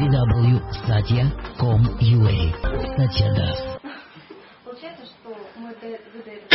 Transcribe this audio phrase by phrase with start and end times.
[0.00, 2.32] www.satya.com.ua
[2.96, 3.28] Satya
[4.64, 6.46] Получается, что мы вы до этого говорили,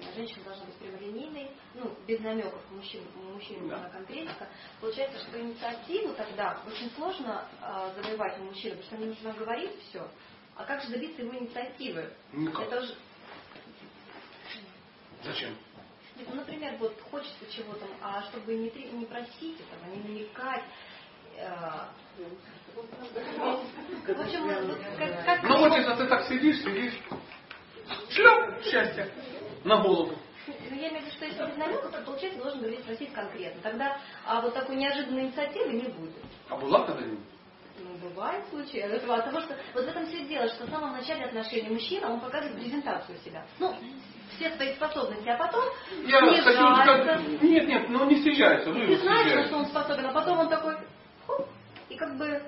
[0.00, 3.02] что женщина должна быть прямолинейной, ну, без намеков мужчин,
[3.34, 3.90] мужчин Да.
[3.90, 4.48] конкретика.
[4.80, 9.72] Получается, что инициативу тогда очень сложно э, завоевать у мужчины, потому что ему нужно говорить
[9.90, 10.08] все.
[10.56, 12.10] А как же добиться его инициативы?
[12.32, 12.68] Никак.
[12.68, 12.94] Это же,
[15.24, 15.50] Зачем?
[16.16, 20.64] нет, ну, например, вот хочется чего-то, а чтобы не, не просить этого, не намекать.
[25.42, 26.94] Ну вот если ты так сидишь, сидишь,
[28.10, 29.08] шлеп, счастье
[29.64, 30.16] на голову.
[30.46, 33.62] Ну, я имею в виду, что если без намеков, то получается должен говорить, спросить конкретно.
[33.62, 36.14] Тогда а вот такой неожиданной инициативы не будет.
[36.48, 37.20] А была когда-нибудь?
[37.78, 38.80] Ну, бывает случаи.
[38.80, 41.70] От этого- от того, что вот в этом все дело, что в самом начале отношений
[41.70, 43.44] мужчина, он показывает презентацию себя.
[43.58, 43.74] Ну,
[44.36, 45.64] все свои способности, а потом
[46.06, 47.04] Я, вот снижается.
[47.04, 50.38] как- Нет, нет, ну не И вы ты знаешь, на что он способен, а потом
[50.40, 50.71] он такой,
[52.22, 52.42] бы.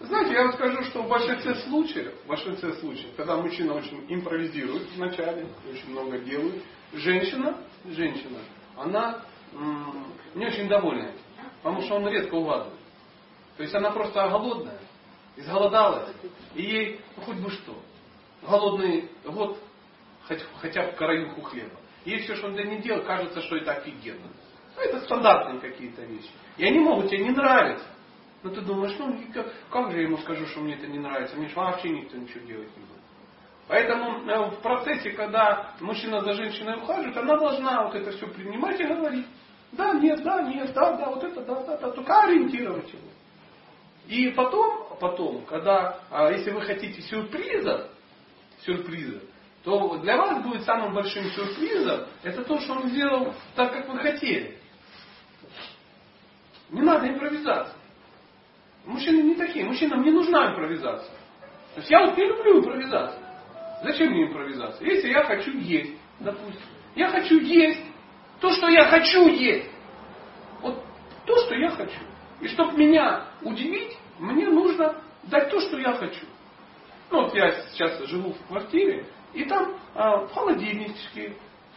[0.00, 4.88] Знаете, я вам скажу, что в большинстве случаев, в большинстве случаев, когда мужчина очень импровизирует
[4.96, 8.38] вначале, очень много делает, женщина, женщина,
[8.76, 11.12] она м, не очень довольна,
[11.62, 12.78] потому что он редко угадывает.
[13.56, 14.80] То есть она просто голодная,
[15.36, 16.14] изголодалась,
[16.54, 17.80] и ей ну, хоть бы что.
[18.42, 19.58] Голодный год,
[20.28, 21.76] хоть, хотя бы караюху хлеба.
[22.04, 24.30] Ей все, что он для нее делает, кажется, что это офигенно.
[24.76, 26.30] Ну, это стандартные какие-то вещи.
[26.58, 27.86] И они могут тебе не нравиться.
[28.42, 29.18] Но ты думаешь, ну
[29.70, 31.36] как же я ему скажу, что мне это не нравится?
[31.36, 32.96] Мне же вообще никто ничего делать не будет.
[33.68, 38.78] Поэтому э, в процессе, когда мужчина за женщиной ухаживает, она должна вот это все принимать
[38.78, 39.26] и говорить.
[39.72, 43.02] Да, нет, да, нет, да, да, вот это, да, да, да, только ориентировать его.
[44.06, 47.90] И потом, потом, когда, а, если вы хотите сюрприза,
[48.64, 49.20] сюрприза,
[49.64, 53.98] то для вас будет самым большим сюрпризом это то, что он сделал так, как вы
[53.98, 54.58] хотели.
[56.70, 57.74] Не надо импровизации.
[58.84, 59.64] Мужчины не такие.
[59.64, 61.10] Мужчинам не нужна импровизация.
[61.74, 63.22] То есть я вот не люблю импровизацию.
[63.82, 64.86] Зачем мне импровизация?
[64.88, 66.62] Если я хочу есть, допустим.
[66.94, 67.82] Я хочу есть
[68.40, 69.70] то, что я хочу есть.
[70.62, 70.82] Вот
[71.26, 72.00] то, что я хочу.
[72.40, 76.26] И чтобы меня удивить, мне нужно дать то, что я хочу.
[77.10, 80.32] Ну вот я сейчас живу в квартире, и там а, в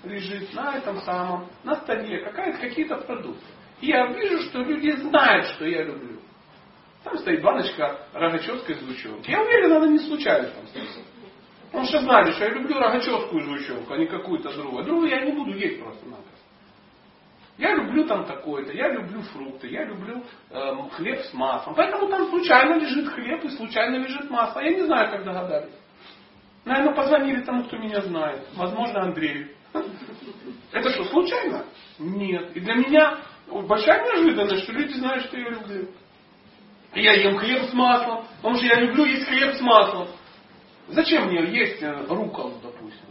[0.03, 3.45] лежит на этом самом, на столе какие-то продукты.
[3.81, 6.19] И я вижу, что люди знают, что я люблю.
[7.03, 9.31] Там стоит баночка рогачевской сгущенки.
[9.31, 11.05] Я уверен, она не случайно там стоит.
[11.67, 14.81] Потому что знали, что я люблю рогачевскую сгущенку, а не какую-то другую.
[14.81, 16.29] А другую я не буду есть просто-напросто.
[17.57, 21.75] Я люблю там такое-то, я люблю фрукты, я люблю эм, хлеб с маслом.
[21.75, 24.61] Поэтому там случайно лежит хлеб и случайно лежит масло.
[24.61, 25.73] Я не знаю, как догадались.
[26.63, 28.47] Наверное, позвонили тому, кто меня знает.
[28.55, 29.49] Возможно, Андрею.
[30.71, 31.65] Это что, случайно?
[31.99, 32.55] Нет.
[32.55, 33.19] И для меня
[33.49, 35.89] большая неожиданность, что люди знают, что я люблю.
[36.93, 40.07] Я ем хлеб с маслом, потому что я люблю есть хлеб с маслом.
[40.87, 43.05] Зачем мне есть э, рукол, допустим?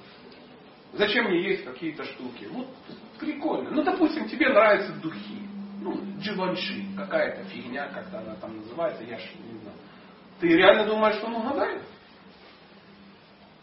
[0.94, 2.48] Зачем мне есть какие-то штуки?
[2.50, 2.66] Вот
[3.20, 3.70] прикольно.
[3.70, 5.42] Ну, допустим, тебе нравятся духи.
[5.80, 9.76] Ну, дживанши, какая-то фигня, как-то она там называется, я ж не знаю.
[10.40, 11.82] Ты реально думаешь, что он угадает?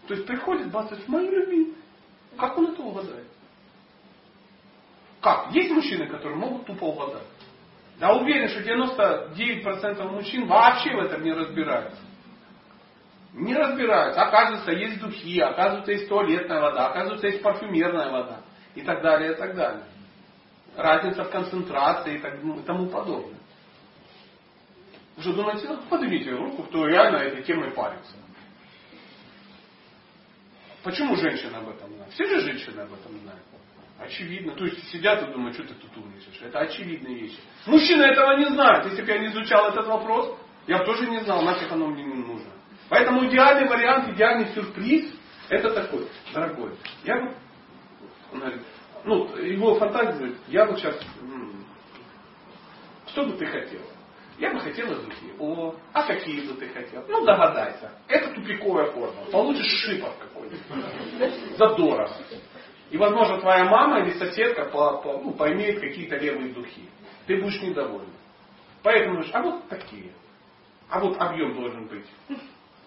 [0.08, 1.76] То есть приходит, бацать, мои любимые.
[2.38, 3.25] Как он это угадает?
[5.26, 5.52] Как?
[5.54, 7.26] Есть мужчины, которые могут тупо угадать.
[8.00, 12.00] Я уверен, что 99% мужчин вообще в этом не разбираются.
[13.34, 14.22] Не разбираются.
[14.22, 18.42] Оказывается, есть духи, оказывается, есть туалетная вода, оказывается, есть парфюмерная вода.
[18.76, 19.86] И так далее, и так далее.
[20.78, 23.40] Разница в концентрации и, так, ну, и тому подобное.
[25.18, 28.14] Что думаете, ну, поднимите руку, кто реально этой темой парится.
[30.84, 32.14] Почему женщины об этом знают?
[32.14, 33.42] Все же женщины об этом знают.
[34.00, 34.54] Очевидно.
[34.56, 36.42] То есть сидят и думают, что ты тут умничаешь.
[36.42, 37.40] Это очевидные вещи.
[37.66, 38.86] Мужчина этого не знает.
[38.86, 42.04] Если бы я не изучал этот вопрос, я бы тоже не знал, нафиг оно мне
[42.04, 42.52] не нужно.
[42.90, 45.12] Поэтому идеальный вариант, идеальный сюрприз,
[45.50, 46.76] это такой, дорогой.
[47.04, 47.34] Я бы,
[48.32, 48.62] он говорит,
[49.06, 51.00] ну, его фантазия говорит, я вот сейчас,
[53.08, 53.82] что бы ты хотел?
[54.38, 55.34] Я бы хотела духи.
[55.40, 57.06] О, а какие бы ты хотел?
[57.08, 57.92] Ну, догадайся.
[58.08, 59.24] Это тупиковая форма.
[59.32, 61.58] Получишь шипов какой-нибудь.
[61.58, 62.12] Задорого.
[62.96, 66.88] И, возможно, твоя мама или соседка по, по- ну, поимеет какие-то левые духи.
[67.28, 68.08] Ты будешь недоволен.
[68.84, 70.14] Поэтому говоришь, а вот такие.
[70.90, 72.06] А вот объем должен быть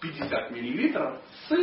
[0.01, 1.55] 50 миллилитров с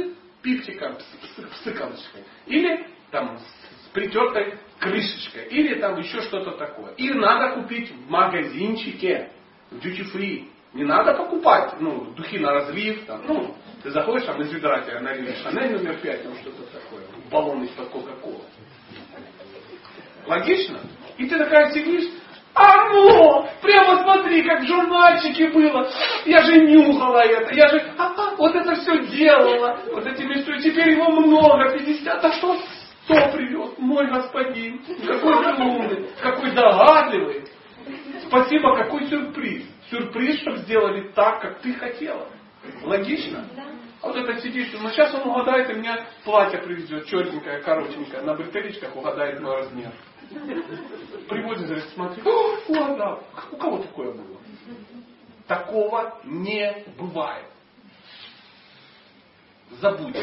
[0.43, 2.13] пивчиком, с, с.
[2.47, 5.47] Или там с притертой крышечкой.
[5.49, 6.93] Или там еще что-то такое.
[6.93, 9.33] И надо купить в магазинчике.
[9.73, 10.49] В duty free.
[10.73, 13.07] Не надо покупать ну, духи на разлив.
[13.07, 17.03] Там, ну, ты заходишь там из ведра тебя налили Шанель номер 5, там что-то такое.
[17.31, 18.45] Баллон из-под Кока-Колы.
[20.27, 20.81] Логично?
[21.19, 22.11] И ты такая сидишь,
[22.55, 23.49] Оно!
[23.61, 25.91] Прямо смотри, как в журнальчике было.
[26.25, 27.55] Я же нюхала это.
[27.55, 29.79] Я же а, а, вот это все делала.
[29.93, 30.59] Вот эти мечты.
[30.59, 32.25] Теперь его много, 50.
[32.25, 32.59] А что?
[33.05, 33.73] Кто привез?
[33.79, 34.81] Мой господин.
[35.07, 36.11] Какой ты умный.
[36.21, 37.45] Какой догадливый.
[38.27, 39.65] Спасибо, какой сюрприз.
[39.91, 42.27] Сюрприз, чтобы сделали так, как ты хотела.
[42.83, 43.45] Логично?
[44.07, 48.35] А вот это сидишь, ну сейчас он угадает, и меня платье привезет, черненькое, коротенькое, на
[48.35, 49.91] бретелечках угадает мой размер.
[51.29, 53.25] Приводит, говорит, смотри, угадал.
[53.51, 54.41] У кого такое было?
[55.49, 57.47] Такого не бывает.
[59.81, 60.17] Забудь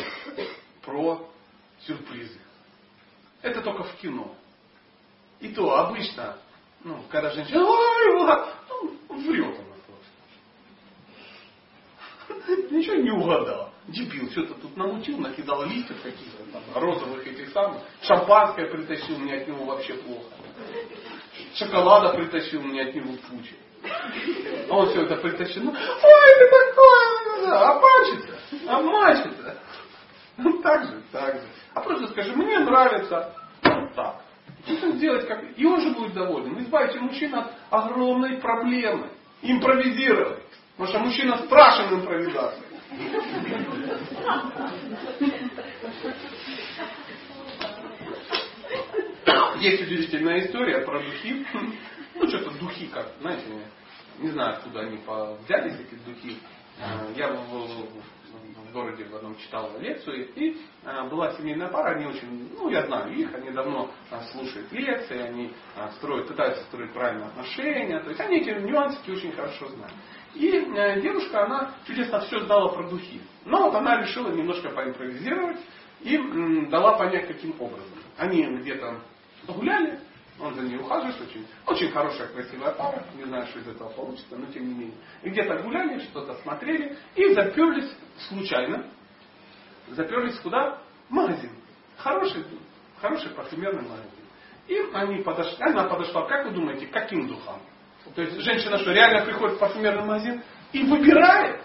[0.82, 1.30] про
[1.82, 2.40] сюрпризы.
[3.42, 4.34] Это только в кино.
[5.42, 6.38] И то обычно,
[6.86, 7.76] ну, когда женщина, ну,
[9.10, 9.76] врет она
[12.38, 12.72] просто.
[12.74, 13.73] Ничего не угадал.
[13.88, 17.82] Дебил, что-то тут намутил, накидал листьев каких-то там, розовых этих самых.
[18.02, 20.30] Шампанское притащил, мне от него вообще плохо.
[21.56, 23.56] Шоколада притащил, мне от него куча.
[24.70, 25.64] А он все это притащил.
[25.64, 25.78] Ну, ой,
[26.40, 27.04] ты такой,
[27.52, 29.58] а мачется, а мачется.
[30.38, 31.48] Ну так же, так же.
[31.74, 34.22] А просто скажи, мне нравится вот так.
[34.66, 35.44] Сделать как...
[35.58, 36.58] И он же будет доволен.
[36.60, 39.10] Избавите мужчину от огромной проблемы.
[39.42, 40.42] Импровизировать.
[40.78, 42.73] Потому что мужчина страшен импровизацией.
[49.60, 51.46] Есть удивительная история про духи.
[52.16, 53.46] Ну, что-то духи как, знаете,
[54.20, 55.00] не знаю, откуда они
[55.44, 56.38] взялись, эти духи.
[57.16, 58.23] Я в, в
[58.74, 60.58] городе в одном читал лекцию, и
[61.10, 63.90] была семейная пара, они очень, ну я знаю их, они давно
[64.32, 65.54] слушают лекции, они
[65.98, 69.94] строят, пытаются строить правильные отношения, то есть они эти нюансики очень хорошо знают.
[70.36, 73.22] И э, девушка, она чудесно все знала про духи.
[73.46, 75.60] Но вот она решила немножко поимпровизировать
[76.02, 78.00] и дала понять, каким образом.
[78.18, 79.00] Они где-то
[79.48, 80.00] гуляли,
[80.40, 84.36] он за ней ухаживает, очень, очень хорошая, красивая пара, не знаю, что из этого получится,
[84.36, 84.98] но тем не менее.
[85.22, 87.92] И где-то гуляли, что-то смотрели и заперлись
[88.28, 88.86] случайно.
[89.90, 90.80] Заперлись куда?
[91.10, 91.52] В магазин.
[91.98, 92.44] Хороший,
[93.00, 94.10] хороший парфюмерный магазин.
[94.68, 97.62] И они подошли, она подошла, как вы думаете, каким духам?
[98.16, 101.62] То есть женщина что, реально приходит в парфюмерный магазин и выбирает?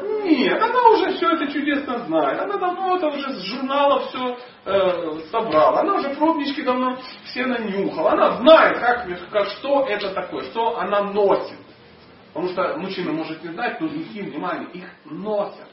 [0.00, 2.40] Нет, она уже все это чудесно знает.
[2.40, 5.80] Она давно это уже с журнала все э, собрала.
[5.80, 8.12] Она уже пробнички давно все нанюхала.
[8.12, 11.58] Она знает, как, как, что это такое, что она носит.
[12.32, 15.68] Потому что мужчина может не знать, но духи, внимание, их носят.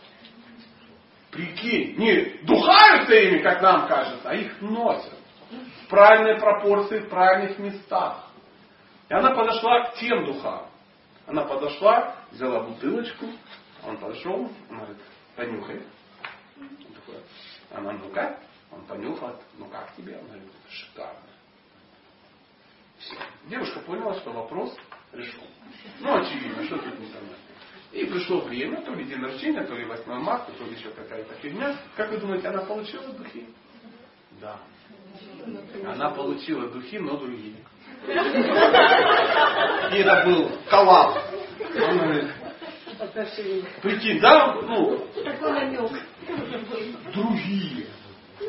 [1.31, 5.13] Прикинь, не духаются ими, как нам кажется, а их носят.
[5.83, 8.25] В правильной пропорции, в правильных местах.
[9.07, 10.65] И она подошла к тем духам.
[11.25, 13.27] Она подошла, взяла бутылочку,
[13.85, 14.97] он подошел, он говорит,
[15.35, 15.81] понюхай.
[16.59, 17.15] Он такой,
[17.71, 18.39] она, ну-ка,
[18.71, 20.17] он понюхал, ну как тебе?
[20.17, 21.19] Он говорит, шикарно.
[22.97, 23.15] Все.
[23.45, 24.75] Девушка поняла, что вопрос
[25.13, 25.47] решен.
[25.99, 27.35] Ну, очевидно, что тут непонятно.
[27.91, 31.33] И пришло время, то ли день рождения, то ли 8 марта, то ли еще какая-то
[31.35, 31.75] фигня.
[31.95, 33.47] Как вы думаете, она получила духи?
[34.39, 34.59] Да.
[35.85, 37.55] Она получила духи, но другие.
[38.07, 38.11] И
[39.97, 41.19] это был коллапс.
[41.59, 42.31] Он говорит,
[43.81, 45.07] прикинь, да, ну,
[47.13, 47.87] другие.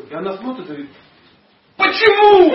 [0.08, 0.90] И она смотрит и говорит,
[1.76, 2.50] почему?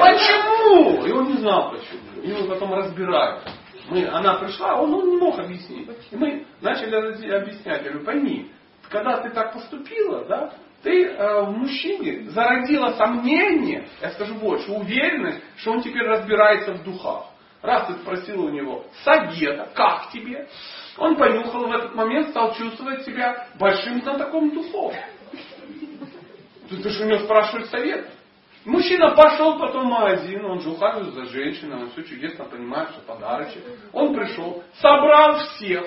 [0.00, 1.04] Почему?
[1.06, 2.22] И он не знал почему.
[2.22, 3.42] И он потом разбирает.
[3.88, 5.88] Мы, она пришла, он, он не мог объяснить.
[6.10, 7.82] И мы начали объяснять.
[7.82, 8.50] Я говорю, пойми,
[8.88, 15.42] когда ты так поступила, да, ты э, в мужчине зародила сомнение, я скажу больше, уверенность,
[15.56, 17.26] что он теперь разбирается в духах.
[17.64, 20.46] Раз ты спросила у него совета, как тебе,
[20.98, 24.94] он понюхал в этот момент, стал чувствовать себя большим знатоком духов.
[26.68, 28.06] Ты, же у него спрашиваешь совет.
[28.66, 33.00] Мужчина пошел потом в магазин, он же ухаживает за женщиной, он все чудесно понимает, что
[33.00, 33.62] подарочек.
[33.94, 35.86] Он пришел, собрал всех,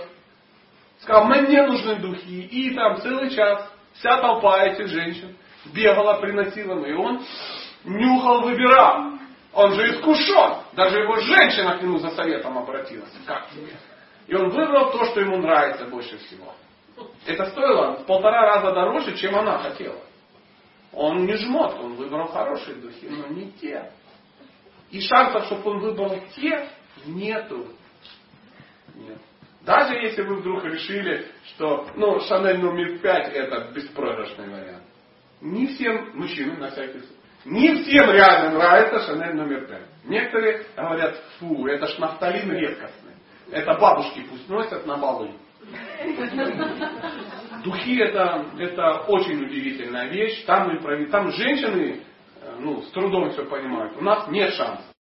[1.02, 5.36] сказал, мне нужны духи, и там целый час Вся толпа этих женщин
[5.74, 6.86] бегала, приносила ему.
[6.86, 7.24] И он
[7.84, 9.18] нюхал, выбирал.
[9.58, 10.62] Он же искушен.
[10.74, 13.12] Даже его женщина к нему за советом обратилась.
[13.26, 13.74] Как тебе?
[14.28, 16.54] И он выбрал то, что ему нравится больше всего.
[17.26, 20.00] Это стоило в полтора раза дороже, чем она хотела.
[20.94, 23.92] Он не жмот, он выбрал хорошие духи, но не те.
[24.92, 26.70] И шансов, чтобы он выбрал те,
[27.08, 27.66] нету.
[28.94, 29.18] Нет.
[29.62, 34.84] Даже если вы вдруг решили, что ну, Шанель номер 5 это беспроигрышный вариант.
[35.42, 39.80] Не всем мужчинам, на всякий случай, не всем реально нравится Шанель номер 5.
[40.06, 43.14] Некоторые говорят, фу, это ж нафталин редкостный.
[43.52, 45.32] Это бабушки пусть носят на балы.
[47.64, 50.44] Духи это, это очень удивительная вещь.
[50.46, 50.78] Там,
[51.10, 52.02] там женщины
[52.42, 53.96] э, ну, с трудом все понимают.
[53.98, 54.86] У нас нет шансов.